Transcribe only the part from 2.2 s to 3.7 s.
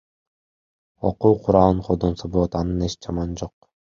болот, анын эч жаманы жок.